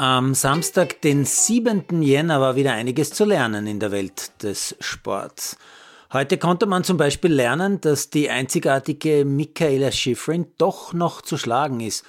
Am 0.00 0.32
Samstag, 0.34 1.02
den 1.02 1.26
7. 1.26 2.00
Jänner, 2.00 2.40
war 2.40 2.56
wieder 2.56 2.72
einiges 2.72 3.10
zu 3.10 3.26
lernen 3.26 3.66
in 3.66 3.80
der 3.80 3.90
Welt 3.90 4.32
des 4.42 4.74
Sports. 4.80 5.58
Heute 6.10 6.38
konnte 6.38 6.64
man 6.64 6.84
zum 6.84 6.96
Beispiel 6.96 7.30
lernen, 7.30 7.82
dass 7.82 8.08
die 8.08 8.30
einzigartige 8.30 9.26
Michaela 9.26 9.92
Schifrin 9.92 10.46
doch 10.56 10.94
noch 10.94 11.20
zu 11.20 11.36
schlagen 11.36 11.80
ist 11.80 12.06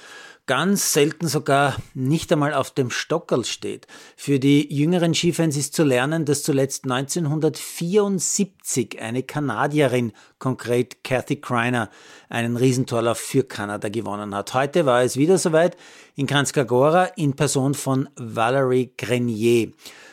ganz 0.52 0.91
selten 0.91 1.29
sogar 1.29 1.77
nicht 1.93 2.29
einmal 2.33 2.54
auf 2.54 2.71
dem 2.71 2.89
Stockerl 2.89 3.45
steht. 3.45 3.88
Für 4.18 4.38
die 4.38 4.68
jüngeren 4.70 5.13
Skifans 5.13 5.55
ist 5.55 5.73
zu 5.73 5.86
lernen, 5.86 6.25
dass 6.25 6.43
zuletzt 6.43 6.83
1974 6.83 9.01
eine 9.01 9.23
Kanadierin, 9.23 10.11
konkret 10.39 11.05
Kathy 11.05 11.37
Kreiner, 11.37 11.89
einen 12.28 12.57
Riesentorlauf 12.57 13.18
für 13.18 13.45
Kanada 13.45 13.87
gewonnen 13.87 14.36
hat. 14.36 14.54
Heute 14.54 14.86
war 14.86 15.04
es 15.04 15.15
wieder 15.15 15.37
soweit 15.37 15.78
in 16.18 16.28
Kranjskagora 16.28 17.06
in 17.15 17.33
Person 17.33 17.73
von 17.73 18.09
Valerie 18.18 18.92
Grenier. 18.97 19.71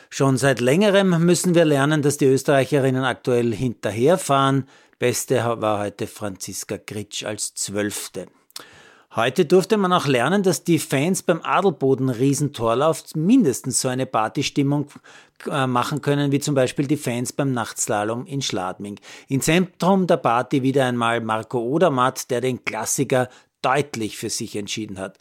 Schon 0.09 0.37
seit 0.37 0.61
längerem 0.61 1.25
müssen 1.25 1.53
wir 1.53 1.65
lernen, 1.65 2.01
dass 2.01 2.15
die 2.15 2.27
Österreicherinnen 2.27 3.03
aktuell 3.03 3.53
hinterherfahren. 3.53 4.69
Beste 4.99 5.43
war 5.43 5.79
heute 5.79 6.07
Franziska 6.07 6.77
Gritsch 6.77 7.25
als 7.25 7.55
Zwölfte. 7.55 8.27
Heute 9.15 9.45
durfte 9.45 9.77
man 9.77 9.91
auch 9.91 10.05
lernen, 10.05 10.43
dass 10.43 10.63
die 10.63 10.77
Fans 10.77 11.23
beim 11.23 11.41
Adelboden 11.41 12.09
Riesentorlauf 12.09 13.03
mindestens 13.15 13.81
so 13.81 13.87
eine 13.87 14.05
Partystimmung 14.05 14.87
äh, 15.49 15.65
machen 15.65 16.01
können, 16.03 16.31
wie 16.31 16.39
zum 16.39 16.53
Beispiel 16.53 16.85
die 16.85 16.95
Fans 16.95 17.33
beim 17.33 17.51
Nachtslalom 17.51 18.27
in 18.27 18.43
Schladming. 18.43 18.99
Im 19.27 19.41
Zentrum 19.41 20.05
der 20.05 20.17
Party 20.17 20.61
wieder 20.61 20.85
einmal 20.85 21.21
Marco 21.21 21.59
Odermatt, 21.59 22.29
der 22.29 22.41
den 22.41 22.63
Klassiker 22.63 23.29
deutlich 23.63 24.15
für 24.15 24.29
sich 24.29 24.55
entschieden 24.55 24.99
hat. 24.99 25.17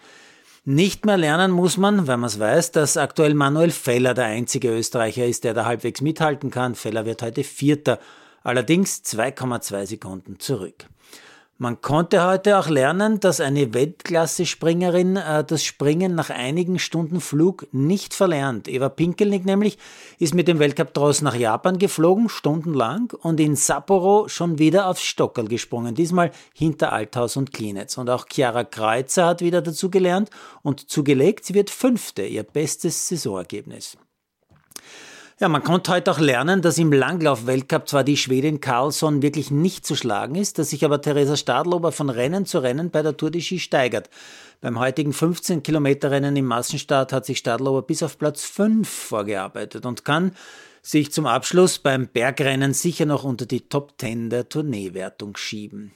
Nicht 0.66 1.06
mehr 1.06 1.16
lernen 1.16 1.50
muss 1.50 1.78
man, 1.78 2.06
weil 2.06 2.18
man 2.18 2.28
es 2.28 2.38
weiß, 2.38 2.72
dass 2.72 2.98
aktuell 2.98 3.32
Manuel 3.32 3.70
Feller 3.70 4.12
der 4.12 4.26
einzige 4.26 4.68
Österreicher 4.68 5.24
ist, 5.24 5.44
der 5.44 5.54
da 5.54 5.64
halbwegs 5.64 6.02
mithalten 6.02 6.50
kann. 6.50 6.74
Feller 6.74 7.06
wird 7.06 7.22
heute 7.22 7.42
Vierter, 7.42 7.98
allerdings 8.42 9.02
2,2 9.02 9.86
Sekunden 9.86 10.38
zurück. 10.38 10.84
Man 11.60 11.80
konnte 11.80 12.24
heute 12.24 12.56
auch 12.56 12.68
lernen, 12.68 13.18
dass 13.18 13.40
eine 13.40 13.74
Weltklasse-Springerin 13.74 15.16
äh, 15.16 15.42
das 15.42 15.64
Springen 15.64 16.14
nach 16.14 16.30
einigen 16.30 16.78
Stunden 16.78 17.20
Flug 17.20 17.66
nicht 17.72 18.14
verlernt. 18.14 18.68
Eva 18.68 18.88
Pinkelnick 18.88 19.44
nämlich 19.44 19.76
ist 20.20 20.36
mit 20.36 20.46
dem 20.46 20.60
Weltcup 20.60 20.94
Tross 20.94 21.20
nach 21.20 21.34
Japan 21.34 21.80
geflogen, 21.80 22.28
stundenlang, 22.28 23.12
und 23.22 23.40
in 23.40 23.56
Sapporo 23.56 24.28
schon 24.28 24.60
wieder 24.60 24.86
aufs 24.86 25.02
Stockerl 25.02 25.48
gesprungen, 25.48 25.96
diesmal 25.96 26.30
hinter 26.54 26.92
Althaus 26.92 27.36
und 27.36 27.52
Klinitz. 27.52 27.98
Und 27.98 28.08
auch 28.08 28.26
Chiara 28.32 28.62
Kreuzer 28.62 29.26
hat 29.26 29.40
wieder 29.40 29.60
dazu 29.60 29.90
gelernt 29.90 30.30
und 30.62 30.88
zugelegt, 30.88 31.44
sie 31.44 31.54
wird 31.54 31.70
Fünfte, 31.70 32.22
ihr 32.22 32.44
bestes 32.44 33.08
Saisonergebnis. 33.08 33.98
Ja, 35.40 35.48
man 35.48 35.62
konnte 35.62 35.92
heute 35.92 36.10
auch 36.10 36.18
lernen, 36.18 36.62
dass 36.62 36.78
im 36.78 36.92
Langlauf-Weltcup 36.92 37.88
zwar 37.88 38.02
die 38.02 38.16
Schwedin 38.16 38.60
Carlsson 38.60 39.22
wirklich 39.22 39.52
nicht 39.52 39.86
zu 39.86 39.94
schlagen 39.94 40.34
ist, 40.34 40.58
dass 40.58 40.70
sich 40.70 40.84
aber 40.84 41.00
Theresa 41.00 41.36
Stadlober 41.36 41.92
von 41.92 42.10
Rennen 42.10 42.44
zu 42.44 42.58
Rennen 42.58 42.90
bei 42.90 43.02
der 43.02 43.16
Tour 43.16 43.30
de 43.30 43.40
Ski 43.40 43.60
steigert. 43.60 44.10
Beim 44.60 44.80
heutigen 44.80 45.12
15 45.12 45.62
Kilometer 45.62 46.10
Rennen 46.10 46.34
im 46.34 46.46
Massenstart 46.46 47.12
hat 47.12 47.24
sich 47.24 47.38
Stadlober 47.38 47.82
bis 47.82 48.02
auf 48.02 48.18
Platz 48.18 48.46
5 48.46 48.88
vorgearbeitet 48.88 49.86
und 49.86 50.04
kann 50.04 50.32
sich 50.82 51.12
zum 51.12 51.26
Abschluss 51.26 51.78
beim 51.78 52.08
Bergrennen 52.08 52.74
sicher 52.74 53.06
noch 53.06 53.22
unter 53.22 53.46
die 53.46 53.68
Top 53.68 53.92
10 53.96 54.30
der 54.30 54.48
Tourneewertung 54.48 55.36
schieben. 55.36 55.92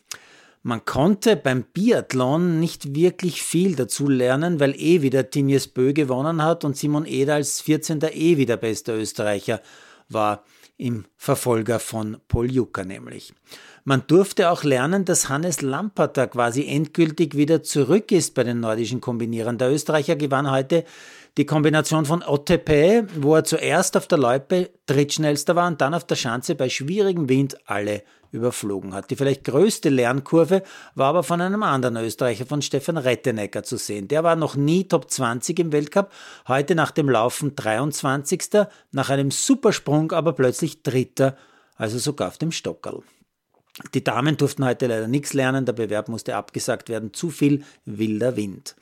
Man 0.65 0.85
konnte 0.85 1.35
beim 1.35 1.65
Biathlon 1.65 2.61
nicht 2.61 2.95
wirklich 2.95 3.43
viel 3.43 3.75
dazu 3.75 4.09
lernen, 4.09 4.61
weil 4.61 4.77
eh 4.77 5.03
wieder 5.03 5.29
Tinjes 5.29 5.67
Bö 5.67 5.93
gewonnen 5.93 6.41
hat 6.43 6.65
und 6.65 6.77
Simon 6.77 7.05
Eder 7.05 7.35
als 7.35 7.61
14. 7.61 8.01
eh 8.13 8.37
wieder 8.37 8.57
bester 8.57 8.95
Österreicher 8.95 9.61
war 10.09 10.45
im 10.77 11.05
Verfolger 11.17 11.81
von 11.81 12.19
Paul 12.29 12.51
Jucker 12.51 12.85
nämlich. 12.85 13.35
Man 13.85 14.05
durfte 14.07 14.51
auch 14.51 14.63
lernen, 14.63 15.05
dass 15.05 15.29
Hannes 15.29 15.63
Lamperter 15.63 16.29
quasi 16.29 16.67
endgültig 16.67 17.37
wieder 17.37 17.65
zurück 17.65 18.13
ist 18.13 18.35
bei 18.35 18.45
den 18.45 18.61
nordischen 18.61 19.01
Kombinierern. 19.01 19.59
Der 19.59 19.73
Österreicher 19.73 20.15
gewann 20.15 20.49
heute 20.49 20.85
die 21.37 21.47
Kombination 21.47 22.05
von 22.05 22.23
OTP, 22.23 23.05
wo 23.17 23.35
er 23.35 23.45
zuerst 23.45 23.97
auf 23.97 24.07
der 24.07 24.19
Loipe 24.19 24.71
drittschnellster 24.87 25.57
war 25.57 25.67
und 25.67 25.81
dann 25.81 25.95
auf 25.95 26.05
der 26.05 26.17
Schanze 26.17 26.55
bei 26.55 26.69
schwierigem 26.69 27.29
Wind 27.29 27.57
alle 27.69 28.05
überflogen 28.33 28.95
hat. 28.95 29.11
Die 29.11 29.17
vielleicht 29.17 29.45
größte 29.45 29.89
Lernkurve 29.89 30.63
war 30.95 31.09
aber 31.09 31.23
von 31.23 31.41
einem 31.41 31.63
anderen 31.63 31.97
Österreicher, 31.99 32.47
von 32.47 32.63
Stefan 32.63 32.97
Rettenecker 32.97 33.63
zu 33.63 33.77
sehen. 33.77 34.09
Der 34.09 34.25
war 34.25 34.35
noch 34.35 34.57
nie 34.57 34.89
Top 34.89 35.11
20 35.11 35.59
im 35.61 35.73
Weltcup, 35.73 36.11
heute 36.49 36.75
nach 36.75 36.91
dem 36.91 37.09
Laufen 37.09 37.55
23. 37.55 38.67
nach 38.91 39.11
einem 39.11 39.31
Supersprung 39.31 40.13
aber 40.13 40.33
plötzlich 40.33 40.83
Dritter, 40.83 41.37
also 41.77 41.99
sogar 41.99 42.29
auf 42.29 42.39
dem 42.39 42.51
Stockerl. 42.51 43.03
Die 43.95 44.05
Damen 44.05 44.37
durften 44.37 44.65
heute 44.65 44.87
leider 44.87 45.09
nichts 45.09 45.33
lernen, 45.33 45.65
der 45.65 45.73
Bewerb 45.73 46.09
musste 46.09 46.37
abgesagt 46.37 46.89
werden, 46.89 47.15
zu 47.15 47.31
viel 47.31 47.65
wilder 47.85 48.37
Wind. 48.37 48.77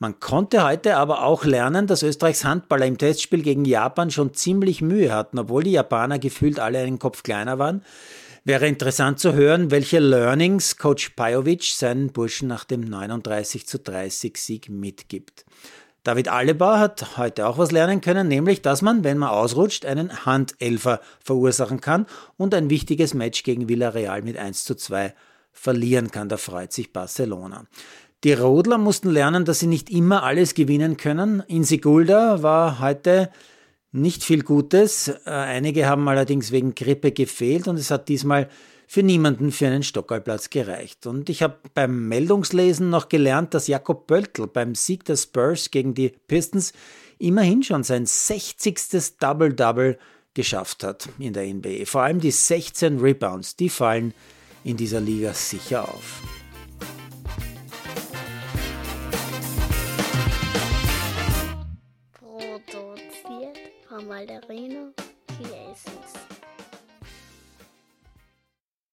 Man 0.00 0.20
konnte 0.20 0.64
heute 0.64 0.96
aber 0.96 1.24
auch 1.24 1.44
lernen, 1.44 1.88
dass 1.88 2.04
Österreichs 2.04 2.44
Handballer 2.44 2.86
im 2.86 2.98
Testspiel 2.98 3.42
gegen 3.42 3.64
Japan 3.64 4.12
schon 4.12 4.32
ziemlich 4.32 4.80
Mühe 4.80 5.12
hatten, 5.12 5.38
obwohl 5.40 5.64
die 5.64 5.72
Japaner 5.72 6.20
gefühlt 6.20 6.60
alle 6.60 6.78
einen 6.78 7.00
Kopf 7.00 7.24
kleiner 7.24 7.58
waren. 7.58 7.82
Wäre 8.48 8.66
interessant 8.66 9.20
zu 9.20 9.34
hören, 9.34 9.70
welche 9.70 9.98
Learnings 9.98 10.78
Coach 10.78 11.10
Pajovic 11.10 11.64
seinen 11.64 12.12
Burschen 12.12 12.48
nach 12.48 12.64
dem 12.64 12.80
39 12.80 13.66
zu 13.66 13.78
30 13.78 14.38
Sieg 14.38 14.70
mitgibt. 14.70 15.44
David 16.02 16.28
Aleba 16.28 16.78
hat 16.78 17.18
heute 17.18 17.46
auch 17.46 17.58
was 17.58 17.72
lernen 17.72 18.00
können, 18.00 18.26
nämlich, 18.26 18.62
dass 18.62 18.80
man, 18.80 19.04
wenn 19.04 19.18
man 19.18 19.28
ausrutscht, 19.28 19.84
einen 19.84 20.24
Handelfer 20.24 21.02
verursachen 21.22 21.82
kann 21.82 22.06
und 22.38 22.54
ein 22.54 22.70
wichtiges 22.70 23.12
Match 23.12 23.42
gegen 23.42 23.68
Villarreal 23.68 24.22
mit 24.22 24.38
1 24.38 24.64
zu 24.64 24.74
2 24.76 25.12
verlieren 25.52 26.10
kann. 26.10 26.30
Da 26.30 26.38
freut 26.38 26.72
sich 26.72 26.90
Barcelona. 26.90 27.66
Die 28.24 28.32
Rodler 28.32 28.78
mussten 28.78 29.10
lernen, 29.10 29.44
dass 29.44 29.58
sie 29.58 29.66
nicht 29.66 29.90
immer 29.90 30.22
alles 30.22 30.54
gewinnen 30.54 30.96
können. 30.96 31.42
In 31.48 31.64
Sigulda 31.64 32.42
war 32.42 32.80
heute 32.80 33.28
nicht 33.92 34.24
viel 34.24 34.42
Gutes. 34.42 35.08
Äh, 35.08 35.30
einige 35.30 35.86
haben 35.86 36.08
allerdings 36.08 36.52
wegen 36.52 36.74
Grippe 36.74 37.12
gefehlt 37.12 37.68
und 37.68 37.76
es 37.78 37.90
hat 37.90 38.08
diesmal 38.08 38.48
für 38.86 39.02
niemanden 39.02 39.52
für 39.52 39.66
einen 39.66 39.82
Stockerplatz 39.82 40.48
gereicht. 40.48 41.06
Und 41.06 41.28
ich 41.28 41.42
habe 41.42 41.58
beim 41.74 42.08
Meldungslesen 42.08 42.88
noch 42.88 43.08
gelernt, 43.10 43.52
dass 43.52 43.66
Jakob 43.66 44.06
Pöltl 44.06 44.46
beim 44.46 44.74
Sieg 44.74 45.04
der 45.04 45.16
Spurs 45.16 45.70
gegen 45.70 45.94
die 45.94 46.14
Pistons 46.26 46.72
immerhin 47.18 47.62
schon 47.62 47.84
sein 47.84 48.06
60. 48.06 49.18
Double-Double 49.20 49.98
geschafft 50.32 50.84
hat 50.84 51.08
in 51.18 51.34
der 51.34 51.52
NBA. 51.52 51.84
Vor 51.84 52.02
allem 52.02 52.20
die 52.20 52.30
16 52.30 52.98
Rebounds, 52.98 53.56
die 53.56 53.68
fallen 53.68 54.14
in 54.64 54.76
dieser 54.76 55.00
Liga 55.00 55.34
sicher 55.34 55.86
auf. 55.86 56.22
Malderino 64.08 64.94
Chiesens. 65.36 66.37